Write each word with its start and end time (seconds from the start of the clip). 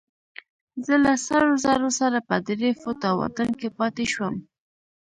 زه 0.85 0.93
له 1.03 1.13
سرو 1.25 1.51
زرو 1.65 1.89
سره 1.99 2.17
په 2.29 2.35
درې 2.47 2.69
فوټه 2.81 3.09
واټن 3.19 3.49
کې 3.59 3.69
پاتې 3.77 4.05
شوم. 4.13 4.35